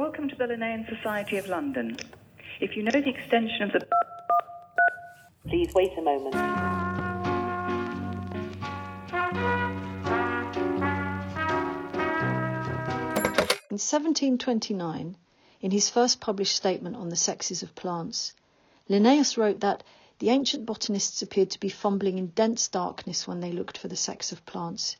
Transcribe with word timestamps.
Welcome 0.00 0.30
to 0.30 0.34
the 0.34 0.44
Linnean 0.44 0.88
Society 0.88 1.36
of 1.36 1.46
London. 1.46 1.94
If 2.58 2.74
you 2.74 2.82
know 2.82 2.90
the 2.90 3.10
extension 3.10 3.64
of 3.64 3.72
the. 3.72 3.86
Please 5.46 5.74
wait 5.74 5.90
a 5.98 6.00
moment. 6.00 6.34
In 13.68 13.76
1729, 13.76 15.16
in 15.60 15.70
his 15.70 15.90
first 15.90 16.18
published 16.18 16.56
statement 16.56 16.96
on 16.96 17.10
the 17.10 17.14
sexes 17.14 17.62
of 17.62 17.74
plants, 17.74 18.32
Linnaeus 18.88 19.36
wrote 19.36 19.60
that 19.60 19.82
the 20.18 20.30
ancient 20.30 20.64
botanists 20.64 21.20
appeared 21.20 21.50
to 21.50 21.60
be 21.60 21.68
fumbling 21.68 22.16
in 22.16 22.28
dense 22.28 22.68
darkness 22.68 23.28
when 23.28 23.40
they 23.40 23.52
looked 23.52 23.76
for 23.76 23.88
the 23.88 23.96
sex 23.96 24.32
of 24.32 24.46
plants. 24.46 24.96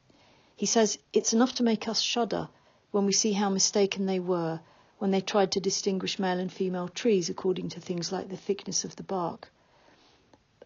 He 0.55 0.67
says 0.67 0.99
it's 1.15 1.33
enough 1.33 1.55
to 1.55 1.63
make 1.63 1.89
us 1.89 2.03
shudder 2.03 2.51
when 2.91 3.07
we 3.07 3.13
see 3.13 3.33
how 3.33 3.49
mistaken 3.49 4.05
they 4.05 4.21
were 4.21 4.61
when 5.01 5.11
they 5.13 5.21
tried 5.23 5.51
to 5.51 5.59
distinguish 5.61 6.19
male 6.19 6.39
and 6.39 6.53
female 6.53 6.87
trees 6.87 7.31
according 7.31 7.71
to 7.71 7.81
things 7.81 8.13
like 8.13 8.29
the 8.29 8.37
thickness 8.37 8.85
of 8.85 8.97
the 8.97 9.03
bark. 9.03 9.51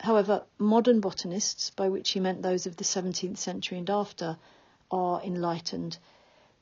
However, 0.00 0.42
modern 0.58 0.98
botanists, 0.98 1.70
by 1.70 1.88
which 1.88 2.10
he 2.10 2.18
meant 2.18 2.42
those 2.42 2.66
of 2.66 2.76
the 2.76 2.82
17th 2.82 3.38
century 3.38 3.78
and 3.78 3.88
after, 3.88 4.36
are 4.90 5.22
enlightened. 5.22 5.98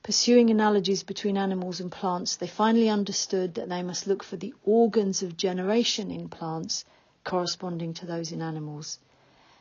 Pursuing 0.02 0.50
analogies 0.50 1.02
between 1.02 1.38
animals 1.38 1.80
and 1.80 1.90
plants, 1.90 2.36
they 2.36 2.46
finally 2.46 2.90
understood 2.90 3.54
that 3.54 3.70
they 3.70 3.82
must 3.82 4.06
look 4.06 4.22
for 4.22 4.36
the 4.36 4.52
organs 4.64 5.22
of 5.22 5.38
generation 5.38 6.10
in 6.10 6.28
plants 6.28 6.84
corresponding 7.24 7.94
to 7.94 8.04
those 8.04 8.32
in 8.32 8.42
animals. 8.42 8.98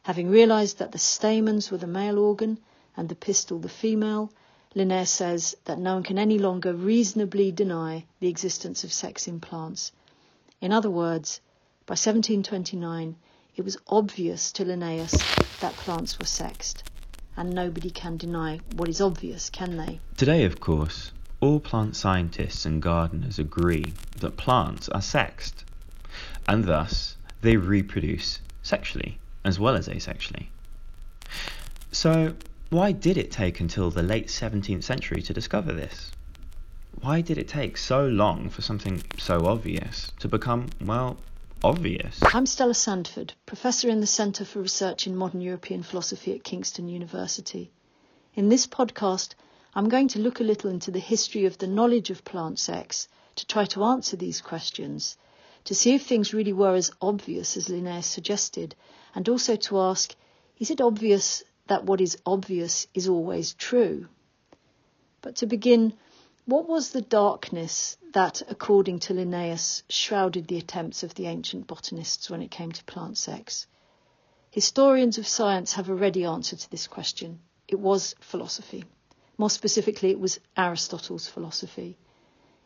Having 0.04 0.30
realized 0.30 0.80
that 0.80 0.92
the 0.92 0.98
stamens 0.98 1.72
were 1.72 1.78
the 1.78 1.88
male 1.88 2.20
organ 2.20 2.60
and 2.98 3.08
the 3.08 3.16
pistil 3.16 3.60
the 3.60 3.70
female, 3.70 4.34
Linnaeus 4.74 5.10
says 5.10 5.56
that 5.66 5.80
no 5.80 5.96
one 5.96 6.04
can 6.04 6.18
any 6.18 6.40
longer 6.40 6.74
reasonably 6.74 7.52
deny 7.52 8.06
the 8.20 8.30
existence 8.30 8.84
of 8.84 8.94
sex 8.94 9.28
in 9.28 9.40
plants. 9.40 9.92
In 10.62 10.72
other 10.72 10.90
words, 10.90 11.42
by 11.86 11.94
1729, 11.94 13.16
it 13.56 13.66
was 13.66 13.78
obvious 13.88 14.52
to 14.54 14.64
Linnaeus 14.64 15.12
that 15.60 15.74
plants 15.74 16.18
were 16.18 16.26
sexed, 16.26 16.84
and 17.36 17.54
nobody 17.54 17.90
can 17.90 18.16
deny 18.16 18.60
what 18.78 18.88
is 18.88 19.02
obvious, 19.02 19.50
can 19.50 19.76
they? 19.76 20.00
Today, 20.16 20.46
of 20.46 20.62
course, 20.62 21.12
all 21.42 21.60
plant 21.60 21.98
scientists 21.98 22.66
and 22.66 22.82
gardeners 22.82 23.40
agree 23.40 23.94
that 24.20 24.38
plants 24.38 24.88
are 24.90 25.02
sexed, 25.02 25.66
and 26.48 26.64
thus 26.64 27.18
they 27.42 27.58
reproduce 27.58 28.40
sexually 28.64 29.20
as 29.44 29.60
well 29.60 29.76
as 29.76 29.90
asexually. 29.90 30.48
So, 31.92 32.36
why 32.72 32.94
did 32.94 33.18
it 33.18 33.30
take 33.30 33.60
until 33.60 33.92
the 33.92 34.02
late 34.02 34.28
17th 34.28 34.82
century 34.82 35.22
to 35.22 35.34
discover 35.34 35.74
this? 35.74 36.10
Why 37.02 37.20
did 37.20 37.38
it 37.38 37.50
take 37.50 37.76
so 37.76 38.08
long 38.08 38.48
for 38.48 38.62
something 38.62 39.04
so 39.18 39.46
obvious 39.46 40.10
to 40.20 40.30
become, 40.30 40.70
well, 40.80 41.18
obvious? 41.66 42.18
I'm 42.34 42.46
Stella 42.46 42.74
Sandford, 42.74 43.34
Professor 43.46 43.90
in 43.90 44.00
the 44.00 44.08
Centre 44.08 44.46
for 44.46 44.62
Research 44.62 45.06
in 45.06 45.18
Modern 45.18 45.42
European 45.42 45.84
Philosophy 45.84 46.34
at 46.34 46.46
Kingston 46.46 46.88
University. 46.88 47.74
In 48.36 48.48
this 48.48 48.66
podcast, 48.68 49.34
I'm 49.76 49.90
going 49.90 50.08
to 50.08 50.20
look 50.20 50.40
a 50.40 50.46
little 50.46 50.70
into 50.70 50.92
the 50.92 51.00
history 51.00 51.44
of 51.44 51.58
the 51.58 51.68
knowledge 51.68 52.10
of 52.10 52.24
plant 52.24 52.58
sex 52.58 53.10
to 53.36 53.46
try 53.46 53.66
to 53.66 53.84
answer 53.84 54.16
these 54.16 54.40
questions, 54.40 55.18
to 55.66 55.76
see 55.76 55.94
if 55.94 56.06
things 56.06 56.34
really 56.34 56.54
were 56.54 56.76
as 56.76 56.90
obvious 57.02 57.58
as 57.58 57.68
Linnaeus 57.68 58.08
suggested, 58.08 58.76
and 59.14 59.28
also 59.28 59.58
to 59.58 59.78
ask, 59.82 60.16
is 60.58 60.72
it 60.72 60.80
obvious 60.80 61.44
that 61.68 61.86
what 61.86 62.02
is 62.02 62.18
obvious 62.26 62.88
is 62.94 63.08
always 63.08 63.54
true. 63.54 64.08
But 65.22 65.38
to 65.38 65.46
begin, 65.46 65.94
what 66.46 66.68
was 66.68 66.92
the 66.92 67.02
darkness 67.02 67.98
that, 68.14 68.42
according 68.50 69.00
to 69.00 69.14
Linnaeus, 69.14 69.84
shrouded 69.90 70.48
the 70.48 70.58
attempts 70.58 71.04
of 71.04 71.14
the 71.14 71.28
ancient 71.28 71.68
botanists 71.68 72.30
when 72.30 72.42
it 72.42 72.52
came 72.52 72.72
to 72.72 72.84
plant 72.86 73.18
sex? 73.18 73.68
Historians 74.50 75.18
of 75.18 75.28
science 75.28 75.74
have 75.74 75.88
a 75.88 75.96
ready 75.96 76.26
answer 76.26 76.56
to 76.56 76.70
this 76.72 76.88
question. 76.88 77.40
It 77.68 77.80
was 77.80 78.16
philosophy. 78.20 78.84
More 79.38 79.50
specifically, 79.50 80.10
it 80.10 80.20
was 80.20 80.40
Aristotle's 80.58 81.28
philosophy. 81.28 81.98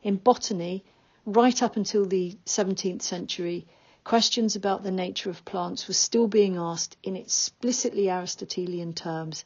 In 0.01 0.15
botany, 0.15 0.83
right 1.25 1.61
up 1.61 1.75
until 1.75 2.05
the 2.05 2.37
17th 2.45 3.01
century, 3.01 3.67
questions 4.05 4.55
about 4.55 4.83
the 4.83 4.91
nature 4.91 5.31
of 5.31 5.43
plants 5.45 5.87
were 5.87 5.93
still 5.93 6.27
being 6.27 6.57
asked 6.57 6.95
in 7.01 7.15
explicitly 7.15 8.07
Aristotelian 8.07 8.93
terms, 8.93 9.43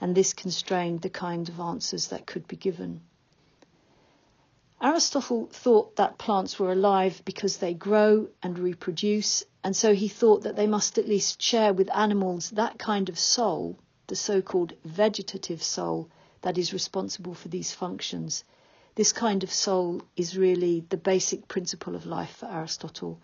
and 0.00 0.14
this 0.14 0.32
constrained 0.32 1.02
the 1.02 1.10
kind 1.10 1.46
of 1.50 1.60
answers 1.60 2.08
that 2.08 2.26
could 2.26 2.48
be 2.48 2.56
given. 2.56 3.02
Aristotle 4.80 5.46
thought 5.52 5.96
that 5.96 6.16
plants 6.16 6.58
were 6.58 6.72
alive 6.72 7.20
because 7.26 7.58
they 7.58 7.74
grow 7.74 8.28
and 8.42 8.58
reproduce, 8.58 9.44
and 9.62 9.76
so 9.76 9.92
he 9.94 10.08
thought 10.08 10.42
that 10.42 10.56
they 10.56 10.66
must 10.66 10.96
at 10.96 11.08
least 11.08 11.42
share 11.42 11.74
with 11.74 11.94
animals 11.94 12.48
that 12.50 12.78
kind 12.78 13.10
of 13.10 13.18
soul, 13.18 13.76
the 14.06 14.16
so 14.16 14.40
called 14.40 14.72
vegetative 14.84 15.62
soul, 15.62 16.08
that 16.40 16.56
is 16.56 16.72
responsible 16.72 17.34
for 17.34 17.48
these 17.48 17.72
functions. 17.72 18.42
This 18.94 19.12
kind 19.12 19.42
of 19.42 19.52
soul 19.52 20.00
is 20.16 20.38
really 20.38 20.84
the 20.88 20.96
basic 20.96 21.46
principle 21.46 21.94
of 21.94 22.06
life 22.06 22.36
for 22.36 22.46
Aristotle. 22.46 23.20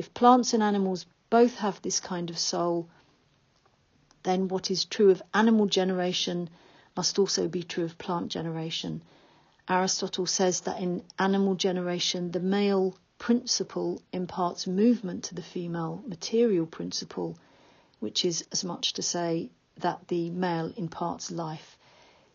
If 0.00 0.14
plants 0.14 0.54
and 0.54 0.62
animals 0.62 1.04
both 1.28 1.56
have 1.56 1.82
this 1.82 2.00
kind 2.00 2.30
of 2.30 2.38
soul, 2.38 2.88
then 4.22 4.48
what 4.48 4.70
is 4.70 4.86
true 4.86 5.10
of 5.10 5.22
animal 5.34 5.66
generation 5.66 6.48
must 6.96 7.18
also 7.18 7.48
be 7.48 7.62
true 7.62 7.84
of 7.84 7.98
plant 7.98 8.32
generation. 8.32 9.02
Aristotle 9.68 10.24
says 10.24 10.62
that 10.62 10.80
in 10.80 11.04
animal 11.18 11.54
generation, 11.54 12.30
the 12.30 12.40
male 12.40 12.96
principle 13.18 14.00
imparts 14.10 14.66
movement 14.66 15.24
to 15.24 15.34
the 15.34 15.42
female 15.42 16.02
material 16.06 16.64
principle, 16.64 17.36
which 17.98 18.24
is 18.24 18.46
as 18.52 18.64
much 18.64 18.94
to 18.94 19.02
say 19.02 19.50
that 19.80 20.08
the 20.08 20.30
male 20.30 20.72
imparts 20.78 21.30
life. 21.30 21.76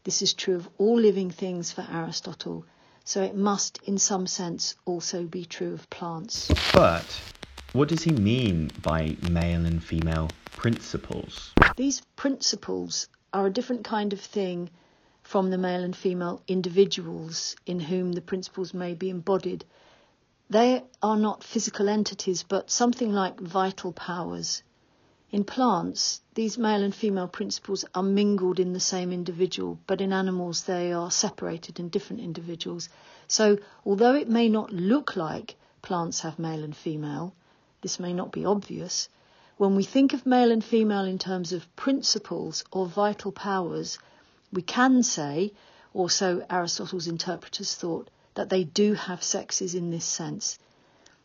This 0.03 0.21
is 0.21 0.35
true 0.35 0.57
of 0.57 0.69
all 0.77 0.99
living 0.99 1.31
things 1.31 1.71
for 1.71 1.87
Aristotle, 1.91 2.63
so 3.03 3.23
it 3.23 3.35
must, 3.35 3.79
in 3.85 3.97
some 3.97 4.27
sense, 4.27 4.75
also 4.85 5.23
be 5.23 5.45
true 5.45 5.73
of 5.73 5.89
plants. 5.89 6.51
But 6.71 7.05
what 7.75 7.89
does 7.89 8.03
he 8.03 8.11
mean 8.11 8.71
by 8.81 9.17
male 9.29 9.65
and 9.65 9.83
female 9.83 10.29
principles? 10.55 11.51
These 11.75 11.99
principles 12.15 13.09
are 13.33 13.47
a 13.47 13.51
different 13.51 13.83
kind 13.83 14.13
of 14.13 14.21
thing 14.21 14.69
from 15.23 15.49
the 15.49 15.57
male 15.57 15.83
and 15.83 15.93
female 15.93 16.41
individuals 16.47 17.57
in 17.65 17.81
whom 17.81 18.13
the 18.13 18.21
principles 18.21 18.73
may 18.73 18.93
be 18.93 19.09
embodied. 19.09 19.65
They 20.49 20.85
are 21.03 21.17
not 21.17 21.43
physical 21.43 21.89
entities, 21.89 22.43
but 22.43 22.71
something 22.71 23.11
like 23.11 23.41
vital 23.41 23.91
powers. 23.91 24.63
In 25.29 25.43
plants, 25.43 26.21
these 26.33 26.57
male 26.57 26.81
and 26.81 26.95
female 26.95 27.27
principles 27.27 27.83
are 27.93 28.03
mingled 28.03 28.57
in 28.57 28.71
the 28.71 28.79
same 28.79 29.11
individual, 29.11 29.79
but 29.85 29.99
in 29.99 30.13
animals 30.13 30.63
they 30.63 30.93
are 30.93 31.11
separated 31.11 31.77
in 31.81 31.89
different 31.89 32.21
individuals. 32.21 32.87
So, 33.27 33.57
although 33.85 34.15
it 34.15 34.29
may 34.29 34.47
not 34.47 34.71
look 34.71 35.17
like 35.17 35.57
plants 35.81 36.21
have 36.21 36.39
male 36.39 36.63
and 36.63 36.73
female, 36.73 37.35
this 37.85 37.99
may 37.99 38.13
not 38.13 38.31
be 38.31 38.43
obvious, 38.43 39.07
when 39.57 39.75
we 39.75 39.83
think 39.83 40.11
of 40.11 40.25
male 40.25 40.51
and 40.51 40.65
female 40.65 41.05
in 41.05 41.19
terms 41.19 41.53
of 41.53 41.75
principles 41.75 42.63
or 42.71 42.87
vital 42.87 43.31
powers, 43.31 43.99
we 44.51 44.63
can 44.63 45.03
say, 45.03 45.53
or 45.93 46.09
so 46.09 46.43
Aristotle's 46.49 47.05
interpreters 47.05 47.75
thought, 47.75 48.09
that 48.33 48.49
they 48.49 48.63
do 48.63 48.95
have 48.95 49.21
sexes 49.21 49.75
in 49.75 49.91
this 49.91 50.03
sense. 50.03 50.57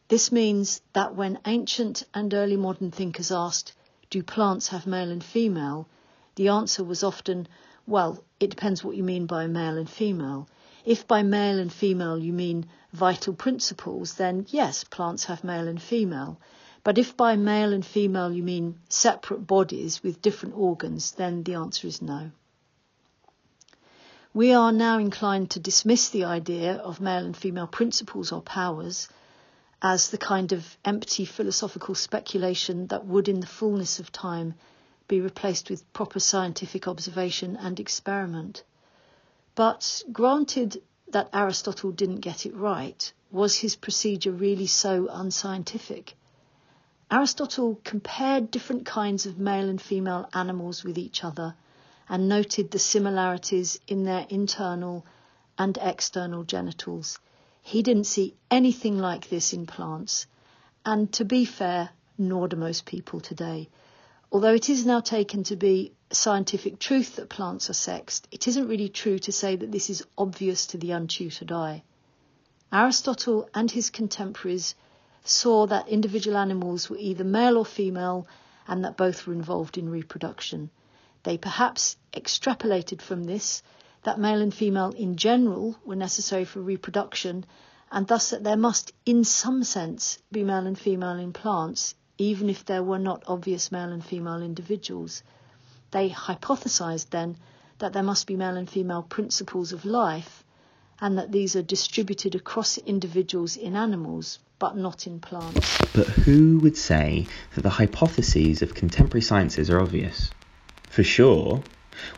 This 0.09 0.31
means 0.31 0.83
that 0.93 1.15
when 1.15 1.39
ancient 1.47 2.05
and 2.13 2.35
early 2.35 2.59
modern 2.59 2.91
thinkers 2.91 3.33
asked, 3.33 3.73
Do 4.11 4.23
plants 4.23 4.69
have 4.69 4.87
male 4.87 5.11
and 5.11 5.25
female? 5.25 5.89
the 6.35 6.49
answer 6.49 6.85
was 6.85 7.03
often, 7.03 7.49
Well, 7.87 8.23
it 8.39 8.51
depends 8.51 8.85
what 8.85 8.97
you 8.97 9.03
mean 9.03 9.25
by 9.25 9.47
male 9.47 9.79
and 9.79 9.89
female. 9.89 10.47
If 10.85 11.07
by 11.07 11.23
male 11.23 11.59
and 11.59 11.73
female 11.73 12.19
you 12.19 12.33
mean 12.33 12.67
vital 12.93 13.35
principles, 13.35 14.15
then 14.15 14.47
yes, 14.49 14.85
plants 14.85 15.25
have 15.25 15.45
male 15.45 15.69
and 15.69 15.81
female. 15.81 16.41
But 16.83 16.97
if 16.97 17.17
by 17.17 17.37
male 17.37 17.73
and 17.73 17.85
female 17.85 18.33
you 18.33 18.43
mean 18.43 18.79
separate 18.89 19.47
bodies 19.47 20.03
with 20.03 20.23
different 20.23 20.57
organs, 20.57 21.13
then 21.13 21.43
the 21.43 21.55
answer 21.55 21.87
is 21.87 22.01
no. 22.01 22.31
We 24.33 24.53
are 24.55 24.73
now 24.73 24.99
inclined 24.99 25.51
to 25.51 25.61
dismiss 25.61 26.09
the 26.09 26.25
idea 26.25 26.77
of 26.77 27.01
male 27.01 27.27
and 27.27 27.37
female 27.37 27.67
principles 27.67 28.33
or 28.33 28.41
powers 28.41 29.09
as 29.83 30.11
the 30.11 30.19
kind 30.19 30.53
of 30.53 30.77
empty 30.85 31.25
philosophical 31.25 31.95
speculation 31.95 32.87
that 32.87 33.07
would, 33.07 33.29
in 33.29 33.41
the 33.41 33.47
fullness 33.47 33.99
of 33.99 34.13
time, 34.13 34.55
be 35.09 35.21
replaced 35.21 35.69
with 35.69 35.93
proper 35.93 36.21
scientific 36.21 36.87
observation 36.87 37.57
and 37.57 37.81
experiment. 37.81 38.63
But 39.55 40.03
granted 40.13 40.83
that 41.09 41.31
Aristotle 41.33 41.93
didn't 41.93 42.21
get 42.21 42.47
it 42.47 42.55
right, 42.55 43.13
was 43.31 43.57
his 43.57 43.77
procedure 43.77 44.33
really 44.33 44.67
so 44.67 45.09
unscientific? 45.11 46.17
Aristotle 47.11 47.81
compared 47.83 48.51
different 48.51 48.87
kinds 48.87 49.27
of 49.27 49.39
male 49.39 49.69
and 49.69 49.83
female 49.83 50.29
animals 50.33 50.85
with 50.85 50.97
each 50.97 51.25
other 51.25 51.57
and 52.09 52.29
noted 52.29 52.71
the 52.71 52.79
similarities 52.79 53.81
in 53.89 54.05
their 54.05 54.27
internal 54.29 55.05
and 55.59 55.77
external 55.81 56.45
genitals. 56.45 57.19
He 57.63 57.83
didn't 57.83 58.05
see 58.05 58.35
anything 58.51 58.99
like 58.99 59.29
this 59.29 59.53
in 59.53 59.67
plants. 59.67 60.27
And 60.85 61.13
to 61.15 61.25
be 61.25 61.45
fair, 61.45 61.91
nor 62.17 62.49
do 62.49 62.57
most 62.57 62.87
people 62.87 63.21
today. 63.21 63.69
Although 64.33 64.55
it 64.55 64.69
is 64.69 64.87
now 64.87 65.01
taken 65.01 65.43
to 65.45 65.57
be 65.57 65.93
scientific 66.13 66.79
truth 66.79 67.17
that 67.17 67.29
plants 67.29 67.69
are 67.69 67.75
sexed, 67.75 68.29
it 68.31 68.47
isn't 68.47 68.69
really 68.69 68.89
true 68.89 69.19
to 69.19 69.33
say 69.33 69.57
that 69.57 69.73
this 69.73 69.91
is 69.91 70.05
obvious 70.17 70.67
to 70.69 70.79
the 70.79 70.93
untutored 70.93 71.51
eye. 71.51 71.83
Aristotle 72.73 73.49
and 73.55 73.71
his 73.71 73.91
contemporaries 73.91 74.77
saw 75.25 75.67
that 75.67 75.89
individual 75.89 76.37
animals 76.37 76.89
were 76.89 76.99
either 76.99 77.25
male 77.25 77.59
or 77.59 77.65
female 77.65 78.27
and 78.69 78.85
that 78.85 78.97
both 78.97 79.27
were 79.27 79.33
involved 79.33 79.77
in 79.77 79.89
reproduction. 79.89 80.71
They 81.25 81.37
perhaps 81.37 81.97
extrapolated 82.13 83.03
from 83.03 83.25
this 83.25 83.63
that 84.05 84.21
male 84.21 84.41
and 84.41 84.55
female 84.55 84.91
in 84.91 85.17
general 85.17 85.77
were 85.85 85.97
necessary 85.97 86.45
for 86.45 86.61
reproduction 86.61 87.45
and 87.91 88.07
thus 88.07 88.31
that 88.31 88.45
there 88.45 88.57
must, 88.57 88.93
in 89.05 89.25
some 89.25 89.65
sense, 89.65 90.19
be 90.31 90.45
male 90.45 90.67
and 90.67 90.79
female 90.79 91.19
in 91.19 91.33
plants, 91.33 91.97
even 92.21 92.51
if 92.51 92.67
there 92.67 92.83
were 92.83 92.99
not 92.99 93.25
obvious 93.27 93.73
male 93.73 93.89
and 93.91 94.05
female 94.05 94.43
individuals. 94.43 95.23
They 95.91 96.11
hypothesized 96.11 97.09
then 97.09 97.39
that 97.79 97.95
there 97.95 98.03
must 98.03 98.27
be 98.27 98.37
male 98.37 98.59
and 98.59 98.69
female 98.69 99.03
principles 99.03 99.73
of 99.73 99.87
life 99.87 100.45
and 101.01 101.17
that 101.17 101.33
these 101.33 101.57
are 101.57 101.63
distributed 101.63 102.35
across 102.35 102.77
individuals 102.77 103.57
in 103.57 103.75
animals 103.75 104.39
but 104.59 104.77
not 104.77 105.07
in 105.07 105.19
plants. 105.19 105.79
But 105.95 106.09
who 106.09 106.59
would 106.59 106.77
say 106.77 107.27
that 107.55 107.63
the 107.63 107.71
hypotheses 107.71 108.61
of 108.61 108.75
contemporary 108.75 109.23
sciences 109.23 109.71
are 109.71 109.81
obvious? 109.81 110.31
For 110.91 111.03
sure, 111.03 111.63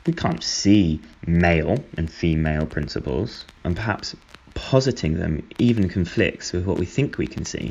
we 0.04 0.12
can't 0.12 0.42
see 0.42 1.00
male 1.24 1.76
and 1.96 2.10
female 2.10 2.66
principles, 2.66 3.44
and 3.62 3.76
perhaps 3.76 4.16
positing 4.54 5.14
them 5.14 5.48
even 5.60 5.88
conflicts 5.88 6.52
with 6.52 6.66
what 6.66 6.78
we 6.78 6.86
think 6.86 7.18
we 7.18 7.28
can 7.28 7.44
see. 7.44 7.70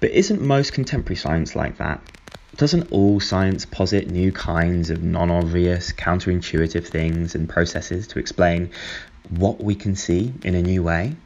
But 0.00 0.10
isn't 0.10 0.40
most 0.40 0.72
contemporary 0.72 1.16
science 1.16 1.56
like 1.56 1.78
that? 1.78 2.02
Doesn't 2.56 2.90
all 2.90 3.20
science 3.20 3.66
posit 3.66 4.08
new 4.08 4.32
kinds 4.32 4.90
of 4.90 5.02
non 5.02 5.30
obvious, 5.30 5.92
counterintuitive 5.92 6.86
things 6.86 7.34
and 7.34 7.48
processes 7.48 8.06
to 8.08 8.18
explain 8.18 8.70
what 9.28 9.62
we 9.62 9.74
can 9.74 9.94
see 9.94 10.32
in 10.42 10.54
a 10.54 10.62
new 10.62 10.82
way? 10.82 11.16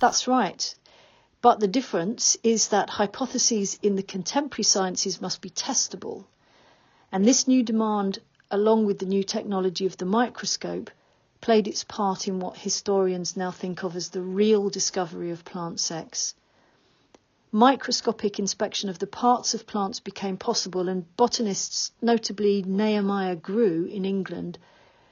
That's 0.00 0.26
right. 0.26 0.74
But 1.42 1.60
the 1.60 1.68
difference 1.68 2.36
is 2.42 2.68
that 2.68 2.90
hypotheses 2.90 3.78
in 3.82 3.96
the 3.96 4.02
contemporary 4.02 4.64
sciences 4.64 5.20
must 5.20 5.40
be 5.40 5.50
testable. 5.50 6.24
And 7.12 7.24
this 7.24 7.48
new 7.48 7.62
demand, 7.62 8.18
along 8.50 8.86
with 8.86 8.98
the 8.98 9.06
new 9.06 9.22
technology 9.22 9.86
of 9.86 9.96
the 9.96 10.04
microscope, 10.04 10.90
played 11.40 11.66
its 11.66 11.84
part 11.84 12.28
in 12.28 12.40
what 12.40 12.58
historians 12.58 13.36
now 13.36 13.50
think 13.50 13.84
of 13.84 13.96
as 13.96 14.10
the 14.10 14.22
real 14.22 14.68
discovery 14.68 15.30
of 15.30 15.44
plant 15.44 15.80
sex. 15.80 16.34
Microscopic 17.52 18.38
inspection 18.38 18.88
of 18.88 19.00
the 19.00 19.08
parts 19.08 19.54
of 19.54 19.66
plants 19.66 19.98
became 19.98 20.36
possible, 20.36 20.88
and 20.88 21.16
botanists, 21.16 21.90
notably 22.00 22.62
Nehemiah 22.62 23.34
Grew 23.34 23.86
in 23.86 24.04
England, 24.04 24.56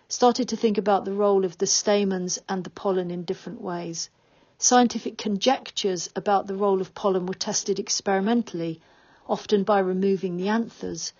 started 0.06 0.48
to 0.48 0.56
think 0.56 0.78
about 0.78 1.04
the 1.04 1.12
role 1.12 1.44
of 1.44 1.58
the 1.58 1.66
stamens 1.66 2.38
and 2.48 2.62
the 2.62 2.70
pollen 2.70 3.10
in 3.10 3.24
different 3.24 3.60
ways. 3.60 4.08
Scientific 4.56 5.18
conjectures 5.18 6.08
about 6.14 6.46
the 6.46 6.54
role 6.54 6.80
of 6.80 6.94
pollen 6.94 7.26
were 7.26 7.34
tested 7.34 7.80
experimentally, 7.80 8.80
often 9.28 9.64
by 9.64 9.80
removing 9.80 10.36
the 10.36 10.46
anthers, 10.46 11.12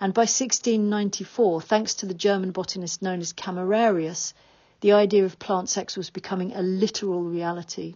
and 0.00 0.14
by 0.14 0.22
1694, 0.22 1.60
thanks 1.60 1.92
to 1.92 2.06
the 2.06 2.14
German 2.14 2.50
botanist 2.50 3.02
known 3.02 3.20
as 3.20 3.34
Camerarius, 3.34 4.32
the 4.80 4.92
idea 4.92 5.26
of 5.26 5.38
plant 5.38 5.68
sex 5.68 5.98
was 5.98 6.08
becoming 6.08 6.50
a 6.54 6.62
literal 6.62 7.22
reality. 7.22 7.94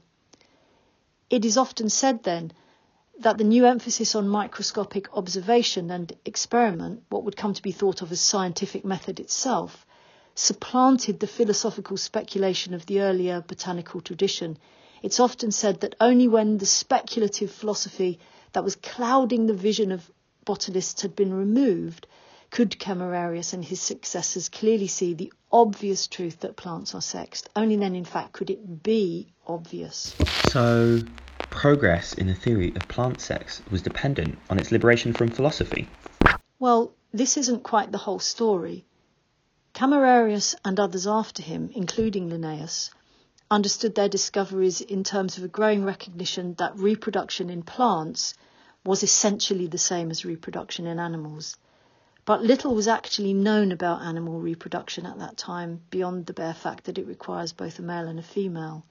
It 1.31 1.47
is 1.47 1.57
often 1.57 1.89
said 1.89 2.23
then 2.23 2.53
that 3.21 3.39
the 3.39 3.45
new 3.45 3.67
emphasis 3.67 4.15
on 4.15 4.29
microscopic 4.29 5.17
observation 5.17 5.91
and 5.91 6.13
experiment, 6.25 7.03
what 7.09 7.25
would 7.25 7.37
come 7.37 7.55
to 7.55 7.63
be 7.63 7.73
thought 7.73 8.03
of 8.03 8.13
as 8.13 8.21
scientific 8.21 8.85
method 8.85 9.21
itself, 9.21 9.87
supplanted 10.35 11.21
the 11.21 11.27
philosophical 11.27 11.97
speculation 11.97 12.75
of 12.75 12.87
the 12.87 13.01
earlier 13.01 13.43
botanical 13.47 14.01
tradition 14.01 14.59
it's 15.03 15.21
often 15.21 15.51
said 15.51 15.81
that 15.81 15.95
only 16.01 16.27
when 16.27 16.59
the 16.59 16.67
speculative 16.67 17.51
philosophy 17.51 18.19
that 18.53 18.65
was 18.65 18.77
clouding 18.77 19.47
the 19.47 19.55
vision 19.55 19.93
of 19.93 20.11
botanists 20.45 21.03
had 21.03 21.15
been 21.15 21.33
removed 21.35 22.07
could 22.51 22.79
Camerarius 22.79 23.53
and 23.53 23.65
his 23.65 23.81
successors 23.81 24.49
clearly 24.49 24.87
see 24.87 25.15
the 25.15 25.33
obvious 25.53 26.07
truth 26.07 26.41
that 26.41 26.57
plants 26.57 26.95
are 26.95 27.01
sexed. 27.01 27.49
Only 27.55 27.77
then, 27.77 27.95
in 27.95 28.05
fact, 28.05 28.33
could 28.33 28.51
it 28.51 28.83
be 28.83 29.33
obvious. 29.47 30.15
So, 30.49 31.01
progress 31.57 32.13
in 32.13 32.27
the 32.27 32.35
theory 32.35 32.69
of 32.77 32.87
plant 32.87 33.19
sex 33.19 33.63
was 33.71 33.81
dependent 33.81 34.39
on 34.51 34.59
its 34.59 34.71
liberation 34.71 35.15
from 35.15 35.31
philosophy? 35.31 35.89
Well, 36.59 36.93
this 37.13 37.39
isn't 37.39 37.63
quite 37.63 37.91
the 37.91 37.99
whole 37.99 38.19
story. 38.19 38.85
Camerarius 39.73 40.55
and 40.67 40.79
others 40.79 41.07
after 41.07 41.43
him, 41.43 41.71
including 41.75 42.29
Linnaeus, 42.29 42.91
understood 43.51 43.95
their 43.95 44.09
discoveries 44.09 44.83
in 44.83 45.03
terms 45.03 45.39
of 45.39 45.45
a 45.45 45.49
growing 45.49 45.83
recognition 45.83 46.55
that 46.59 46.79
reproduction 46.79 47.49
in 47.49 47.63
plants 47.63 48.35
was 48.85 49.03
essentially 49.03 49.67
the 49.67 49.79
same 49.79 50.11
as 50.11 50.27
reproduction 50.27 50.87
in 50.87 50.99
animals. 50.99 51.57
But 52.27 52.43
little 52.43 52.75
was 52.75 52.87
actually 52.87 53.33
known 53.33 53.73
about 53.73 54.03
animal 54.03 54.41
reproduction 54.41 55.07
at 55.07 55.19
that 55.21 55.39
time 55.39 55.81
beyond 55.91 56.27
the 56.27 56.35
bare 56.35 56.55
fact 56.55 56.85
that 56.85 56.99
it 56.99 57.07
requires 57.07 57.53
both 57.53 57.79
a 57.79 57.83
male 57.83 58.09
and 58.09 58.19
a 58.19 58.23
female. 58.23 58.85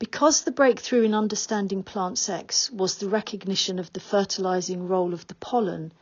Because 0.00 0.44
the 0.44 0.50
breakthrough 0.50 1.02
in 1.02 1.12
understanding 1.12 1.82
plant 1.82 2.16
sex 2.16 2.70
was 2.70 2.94
the 2.94 3.08
recognition 3.10 3.78
of 3.78 3.92
the 3.92 4.00
fertilizing 4.00 4.88
role 4.88 5.12
of 5.12 5.26
the 5.26 5.34
pollen, 5.34 5.92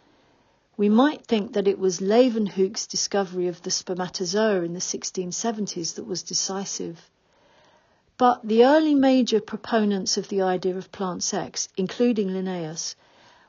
we 0.76 0.88
might 0.88 1.26
think 1.26 1.54
that 1.54 1.66
it 1.66 1.80
was 1.80 2.00
Leeuwenhoek's 2.00 2.86
discovery 2.86 3.48
of 3.48 3.60
the 3.62 3.72
spermatozoa 3.72 4.62
in 4.62 4.72
the 4.72 4.78
1670s 4.78 5.96
that 5.96 6.04
was 6.04 6.22
decisive. 6.22 7.10
But 8.16 8.46
the 8.46 8.64
early 8.64 8.94
major 8.94 9.40
proponents 9.40 10.16
of 10.16 10.28
the 10.28 10.42
idea 10.42 10.78
of 10.78 10.92
plant 10.92 11.24
sex, 11.24 11.68
including 11.76 12.32
Linnaeus, 12.32 12.94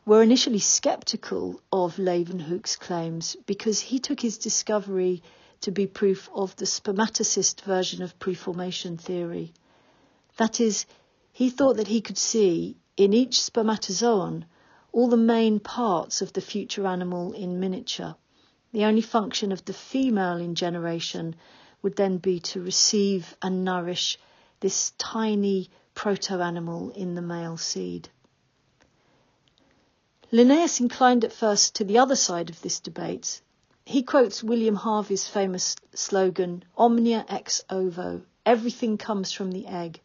were 0.03 0.23
initially 0.23 0.57
skeptical 0.57 1.61
of 1.71 1.97
Leeuwenhoek's 1.97 2.75
claims 2.75 3.37
because 3.45 3.79
he 3.81 3.99
took 3.99 4.19
his 4.19 4.39
discovery 4.39 5.21
to 5.61 5.69
be 5.69 5.85
proof 5.85 6.27
of 6.33 6.55
the 6.55 6.65
spermatocyst 6.65 7.61
version 7.61 8.01
of 8.01 8.17
preformation 8.17 8.97
theory. 8.97 9.53
That 10.39 10.61
is, 10.61 10.85
he 11.33 11.49
thought 11.49 11.75
that 11.75 11.89
he 11.89 11.99
could 11.99 12.17
see 12.17 12.77
in 12.95 13.11
each 13.13 13.41
spermatozoon 13.41 14.45
all 14.93 15.09
the 15.09 15.17
main 15.17 15.59
parts 15.59 16.21
of 16.21 16.31
the 16.31 16.39
future 16.39 16.87
animal 16.87 17.33
in 17.33 17.59
miniature. 17.59 18.15
The 18.71 18.85
only 18.85 19.01
function 19.01 19.51
of 19.51 19.65
the 19.65 19.73
female 19.73 20.37
in 20.37 20.55
generation 20.55 21.35
would 21.81 21.97
then 21.97 22.19
be 22.19 22.39
to 22.51 22.61
receive 22.61 23.35
and 23.41 23.65
nourish 23.65 24.17
this 24.61 24.93
tiny 24.97 25.69
proto 25.93 26.39
animal 26.39 26.91
in 26.91 27.15
the 27.15 27.21
male 27.21 27.57
seed. 27.57 28.07
Linnaeus 30.31 30.79
inclined 30.79 31.25
at 31.25 31.33
first 31.33 31.75
to 31.75 31.83
the 31.83 31.97
other 31.97 32.15
side 32.15 32.49
of 32.49 32.61
this 32.61 32.79
debate. 32.79 33.41
He 33.83 34.03
quotes 34.03 34.41
William 34.41 34.75
Harvey's 34.75 35.27
famous 35.27 35.75
slogan, 35.93 36.63
Omnia 36.77 37.25
ex 37.27 37.65
ovo, 37.69 38.21
everything 38.45 38.97
comes 38.97 39.33
from 39.33 39.51
the 39.51 39.67
egg. 39.67 39.99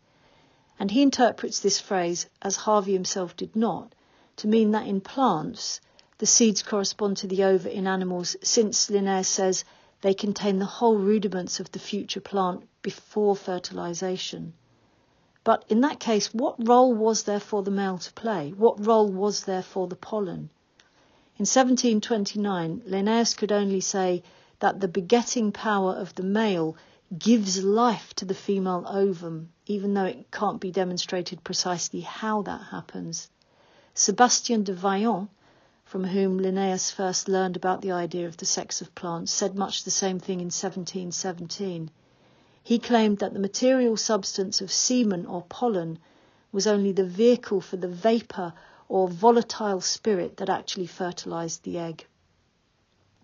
And 0.79 0.91
he 0.91 1.03
interprets 1.03 1.61
this 1.61 1.81
phrase, 1.81 2.27
as 2.43 2.57
Harvey 2.57 2.93
himself 2.93 3.37
did 3.37 3.55
not, 3.55 3.95
to 4.37 4.49
mean 4.49 4.73
that 4.73 4.87
in 4.87 5.01
plants, 5.01 5.81
the 6.19 6.27
seeds 6.27 6.63
correspond 6.63 7.17
to 7.19 7.27
the 7.27 7.45
ova 7.45 7.71
in 7.71 7.87
animals, 7.87 8.37
since 8.43 8.91
Linnaeus 8.91 9.29
says 9.29 9.65
they 10.01 10.15
contain 10.15 10.59
the 10.59 10.65
whole 10.65 10.97
rudiments 10.97 11.61
of 11.61 11.71
the 11.73 11.79
future 11.79 12.21
plant 12.21 12.69
before 12.83 13.37
fertilization. 13.37 14.53
But 15.45 15.65
in 15.69 15.81
that 15.83 16.01
case, 16.01 16.33
what 16.33 16.67
role 16.67 16.95
was 16.95 17.25
there 17.25 17.41
for 17.41 17.63
the 17.63 17.71
male 17.71 17.99
to 17.99 18.13
play? 18.13 18.51
What 18.57 18.85
role 18.85 19.09
was 19.09 19.45
there 19.45 19.63
for 19.63 19.87
the 19.87 19.97
pollen? 19.97 20.51
In 21.37 21.47
1729, 21.47 22.83
Linnaeus 22.87 23.35
could 23.35 23.53
only 23.53 23.81
say 23.81 24.23
that 24.61 24.81
the 24.81 24.89
begetting 24.89 25.53
power 25.53 25.93
of 25.95 26.15
the 26.15 26.23
male 26.23 26.77
gives 27.19 27.63
life 27.63 28.15
to 28.15 28.25
the 28.25 28.35
female 28.35 28.85
ovum, 28.89 29.51
even 29.67 29.95
though 29.95 30.05
it 30.05 30.31
can't 30.31 30.61
be 30.61 30.71
demonstrated 30.71 31.45
precisely 31.45 32.01
how 32.01 32.43
that 32.43 32.61
happens. 32.71 33.29
Sebastian 33.95 34.65
de 34.65 34.73
Vaillant 34.73 35.29
from 35.85 36.05
whom 36.05 36.39
Linnaeus 36.39 36.91
first 36.91 37.29
learned 37.29 37.57
about 37.57 37.83
the 37.83 37.93
idea 37.93 38.27
of 38.27 38.39
the 38.39 38.47
sex 38.47 38.81
of 38.81 38.95
plants, 38.95 39.31
said 39.31 39.55
much 39.55 39.85
the 39.85 39.91
same 39.91 40.19
thing 40.19 40.41
in 40.41 40.47
1717. 40.47 41.91
He 42.63 42.79
claimed 42.79 43.19
that 43.19 43.35
the 43.35 43.39
material 43.39 43.97
substance 43.97 44.61
of 44.61 44.73
semen 44.73 45.27
or 45.27 45.43
pollen 45.43 45.99
was 46.51 46.67
only 46.67 46.91
the 46.93 47.05
vehicle 47.05 47.61
for 47.61 47.77
the 47.77 47.89
vapour 47.89 48.55
or 48.89 49.09
volatile 49.09 49.81
spirit 49.81 50.39
that 50.39 50.49
actually 50.49 50.87
fertilized 50.87 51.63
the 51.63 51.79
egg. 51.79 52.07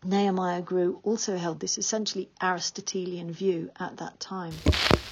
Nehemiah 0.05 0.63
Grew 0.63 0.99
also 1.03 1.37
held 1.37 1.61
this 1.61 1.77
essentially 1.77 2.31
Aristotelian 2.43 3.33
view 3.33 3.71
at 3.79 3.99
that 3.99 4.19
time. 4.19 4.53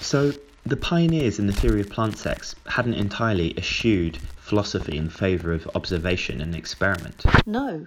So, 0.00 0.32
The 0.64 0.76
pioneers 0.76 1.38
in 1.38 1.46
the 1.46 1.52
theory 1.52 1.80
of 1.80 1.90
plant 1.90 2.16
sex 2.18 2.54
hadn't 2.66 2.94
entirely 2.94 3.56
eschewed 3.58 4.18
philosophy 4.36 4.96
in 4.96 5.10
favour 5.10 5.52
of 5.52 5.68
observation 5.74 6.40
and 6.40 6.54
experiment. 6.54 7.24
No. 7.46 7.86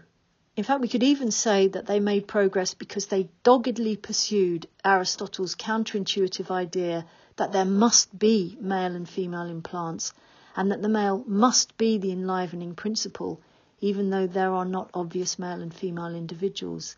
In 0.55 0.63
fact, 0.63 0.81
we 0.81 0.87
could 0.87 1.03
even 1.03 1.31
say 1.31 1.67
that 1.69 1.87
they 1.87 1.99
made 1.99 2.27
progress 2.27 2.73
because 2.73 3.07
they 3.07 3.29
doggedly 3.43 3.95
pursued 3.95 4.67
Aristotle's 4.85 5.55
counterintuitive 5.55 6.51
idea 6.51 7.05
that 7.37 7.51
there 7.51 7.65
must 7.65 8.17
be 8.17 8.57
male 8.59 8.95
and 8.95 9.09
female 9.09 9.49
in 9.49 9.61
plants 9.61 10.13
and 10.55 10.71
that 10.71 10.81
the 10.81 10.89
male 10.89 11.23
must 11.25 11.77
be 11.77 11.97
the 11.97 12.11
enlivening 12.11 12.75
principle, 12.75 13.41
even 13.81 14.11
though 14.11 14.27
there 14.27 14.53
are 14.53 14.65
not 14.65 14.89
obvious 14.93 15.37
male 15.39 15.61
and 15.61 15.73
female 15.73 16.15
individuals. 16.15 16.95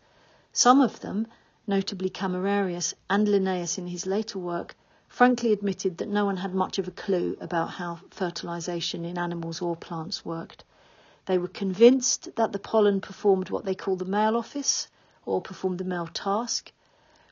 Some 0.52 0.80
of 0.80 1.00
them, 1.00 1.26
notably 1.66 2.10
Camerarius 2.10 2.94
and 3.08 3.26
Linnaeus 3.26 3.78
in 3.78 3.86
his 3.86 4.06
later 4.06 4.38
work, 4.38 4.76
frankly 5.08 5.52
admitted 5.52 5.96
that 5.98 6.08
no 6.08 6.26
one 6.26 6.36
had 6.36 6.54
much 6.54 6.78
of 6.78 6.86
a 6.86 6.90
clue 6.92 7.36
about 7.40 7.70
how 7.70 8.00
fertilization 8.10 9.04
in 9.04 9.16
animals 9.16 9.62
or 9.62 9.74
plants 9.74 10.24
worked. 10.24 10.62
They 11.26 11.38
were 11.38 11.48
convinced 11.48 12.36
that 12.36 12.52
the 12.52 12.58
pollen 12.58 13.00
performed 13.00 13.48
what 13.48 13.64
they 13.64 13.74
call 13.74 13.96
the 13.96 14.04
male 14.04 14.36
office, 14.36 14.88
or 15.24 15.40
performed 15.40 15.78
the 15.78 15.84
male 15.84 16.08
task, 16.08 16.70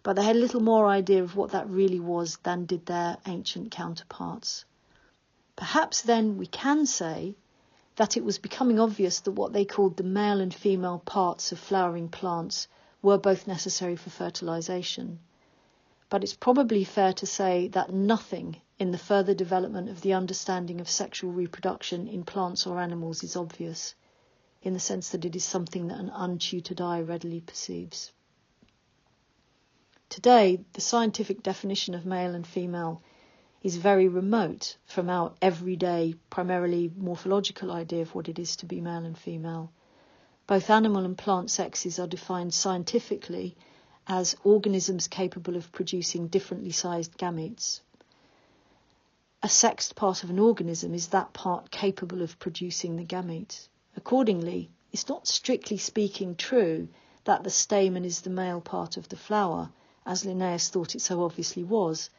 but 0.03 0.17
they 0.17 0.25
had 0.25 0.37
little 0.37 0.63
more 0.63 0.87
idea 0.87 1.23
of 1.23 1.37
what 1.37 1.51
that 1.51 1.69
really 1.69 2.01
was 2.01 2.39
than 2.43 2.65
did 2.65 2.87
their 2.87 3.19
ancient 3.27 3.71
counterparts. 3.71 4.65
Perhaps 5.57 6.01
then 6.03 6.39
we 6.39 6.47
can 6.47 6.87
say 6.87 7.37
that 7.97 8.17
it 8.17 8.25
was 8.25 8.39
becoming 8.39 8.79
obvious 8.79 9.21
that 9.21 9.33
what 9.33 9.53
they 9.53 9.65
called 9.65 9.97
the 9.97 10.03
male 10.03 10.41
and 10.41 10.55
female 10.55 10.99
parts 10.99 11.53
of 11.53 11.59
flowering 11.59 12.09
plants 12.09 12.69
were 13.03 13.19
both 13.19 13.47
necessary 13.47 13.97
for 13.97 14.11
fertilization 14.11 15.19
but 16.13 16.23
it's 16.23 16.35
probably 16.35 16.85
fair 16.85 17.15
to 17.15 17.25
say 17.25 17.69
that 17.69 17.91
nothing 17.91 18.55
in 18.79 18.91
the 18.91 18.99
further 18.99 19.33
development 19.33 19.89
of 19.89 20.03
the 20.03 20.13
understanding 20.13 20.79
of 20.79 20.87
sexual 20.87 21.33
reproduction 21.33 22.07
in 22.07 22.23
plants 22.23 22.67
or 22.67 22.79
animals 22.79 23.25
is 23.25 23.35
obvious, 23.35 23.95
in 24.61 24.75
the 24.75 24.79
sense 24.79 25.09
that 25.09 25.25
it 25.25 25.35
is 25.35 25.43
something 25.43 25.89
that 25.89 25.99
an 25.99 26.11
untutored 26.11 26.83
eye 26.83 27.01
readily 27.01 27.41
perceives. 27.41 28.13
Today, 30.11 30.63
the 30.75 30.83
scientific 30.83 31.43
definition 31.43 31.95
of 31.95 32.05
male 32.05 32.35
and 32.35 32.47
female 32.47 33.01
is 33.63 33.77
very 33.77 34.09
remote 34.09 34.77
from 34.85 35.09
our 35.09 35.33
everyday, 35.41 36.15
primarily 36.31 36.91
morphological 36.97 37.71
idea 37.71 38.03
of 38.03 38.15
what 38.15 38.29
it 38.29 38.39
is 38.39 38.57
to 38.57 38.67
be 38.67 38.81
male 38.81 39.05
and 39.05 39.17
female. 39.17 39.71
Both 40.49 40.69
animal 40.69 41.05
and 41.05 41.17
plant 41.17 41.51
sexes 41.51 42.01
are 42.01 42.09
defined 42.09 42.53
scientifically 42.53 43.57
as 44.09 44.37
organisms 44.43 45.07
capable 45.07 45.57
of 45.57 45.71
producing 45.71 46.27
differently 46.27 46.73
sized 46.73 47.17
gametes. 47.17 47.81
A 49.45 49.49
sexed 49.49 49.95
part 49.95 50.25
of 50.25 50.31
an 50.31 50.41
organism 50.41 50.93
is 50.93 51.09
that 51.09 51.33
part 51.33 51.71
capable 51.71 52.23
of 52.23 52.39
producing 52.41 52.97
the 52.97 53.05
gamete. 53.05 53.69
Accordingly, 53.97 54.71
it's 54.93 55.09
not 55.09 55.29
strictly 55.29 55.77
speaking 55.79 56.35
true 56.35 56.89
that 57.25 57.45
the 57.45 57.51
stamen 57.51 58.05
is 58.05 58.21
the 58.21 58.31
male 58.31 58.61
part 58.61 58.97
of 58.97 59.09
the 59.09 59.17
flower, 59.17 59.71
as 60.05 60.25
Linnaeus 60.25 60.69
thought 60.69 60.97
it 60.97 61.01
so 61.01 61.23
obviously 61.23 61.63
was, 61.63 62.11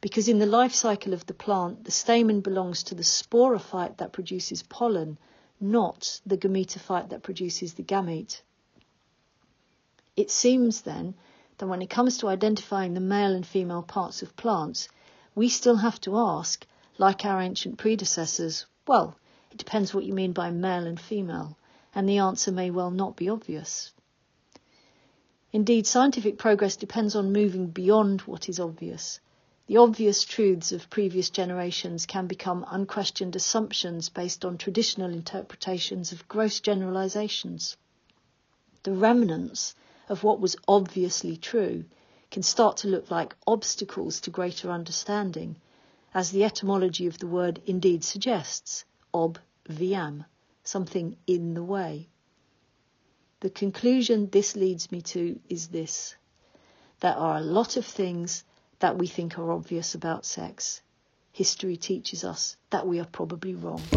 because 0.00 0.28
in 0.28 0.38
the 0.38 0.46
life 0.46 0.72
cycle 0.72 1.12
of 1.12 1.26
the 1.26 1.34
plant, 1.34 1.84
the 1.84 1.90
stamen 1.90 2.40
belongs 2.40 2.82
to 2.84 2.94
the 2.94 3.02
sporophyte 3.02 3.96
that 3.96 4.12
produces 4.12 4.62
pollen, 4.62 5.18
not 5.60 6.20
the 6.24 6.38
gametophyte 6.38 7.08
that 7.10 7.22
produces 7.22 7.74
the 7.74 7.82
gamete. 7.82 8.40
It 10.16 10.30
seems 10.30 10.82
then 10.82 11.14
that 11.58 11.66
when 11.66 11.82
it 11.82 11.90
comes 11.90 12.18
to 12.18 12.28
identifying 12.28 12.94
the 12.94 13.00
male 13.00 13.34
and 13.34 13.46
female 13.46 13.82
parts 13.82 14.22
of 14.22 14.36
plants, 14.36 14.88
we 15.34 15.48
still 15.48 15.76
have 15.76 16.00
to 16.02 16.16
ask, 16.16 16.66
like 16.98 17.24
our 17.24 17.40
ancient 17.40 17.78
predecessors, 17.78 18.66
well, 18.86 19.16
it 19.50 19.58
depends 19.58 19.94
what 19.94 20.04
you 20.04 20.12
mean 20.12 20.32
by 20.32 20.50
male 20.50 20.86
and 20.86 21.00
female, 21.00 21.56
and 21.94 22.08
the 22.08 22.18
answer 22.18 22.52
may 22.52 22.70
well 22.70 22.90
not 22.90 23.16
be 23.16 23.28
obvious. 23.28 23.92
Indeed, 25.52 25.86
scientific 25.86 26.38
progress 26.38 26.76
depends 26.76 27.16
on 27.16 27.32
moving 27.32 27.68
beyond 27.68 28.20
what 28.22 28.48
is 28.48 28.60
obvious. 28.60 29.20
The 29.68 29.76
obvious 29.76 30.24
truths 30.24 30.72
of 30.72 30.88
previous 30.88 31.28
generations 31.28 32.06
can 32.06 32.26
become 32.26 32.64
unquestioned 32.70 33.36
assumptions 33.36 34.08
based 34.08 34.42
on 34.42 34.56
traditional 34.56 35.12
interpretations 35.12 36.10
of 36.10 36.26
gross 36.26 36.58
generalizations. 36.58 37.76
The 38.82 38.94
remnants 38.94 39.74
of 40.08 40.24
what 40.24 40.40
was 40.40 40.56
obviously 40.66 41.36
true 41.36 41.84
can 42.30 42.42
start 42.42 42.78
to 42.78 42.88
look 42.88 43.10
like 43.10 43.36
obstacles 43.46 44.22
to 44.22 44.30
greater 44.30 44.70
understanding, 44.70 45.60
as 46.14 46.30
the 46.30 46.44
etymology 46.44 47.06
of 47.06 47.18
the 47.18 47.26
word 47.26 47.60
indeed 47.66 48.02
suggests 48.04 48.86
ob 49.12 49.38
viam, 49.68 50.24
something 50.64 51.18
in 51.26 51.52
the 51.52 51.62
way. 51.62 52.08
The 53.40 53.50
conclusion 53.50 54.30
this 54.30 54.56
leads 54.56 54.90
me 54.90 55.02
to 55.02 55.38
is 55.50 55.68
this 55.68 56.16
there 57.00 57.16
are 57.16 57.36
a 57.36 57.42
lot 57.42 57.76
of 57.76 57.84
things 57.84 58.44
that 58.80 58.98
we 58.98 59.06
think 59.06 59.38
are 59.38 59.52
obvious 59.52 59.94
about 59.94 60.24
sex. 60.24 60.80
History 61.32 61.76
teaches 61.76 62.24
us 62.24 62.56
that 62.70 62.86
we 62.86 63.00
are 63.00 63.06
probably 63.06 63.54
wrong. 63.54 63.88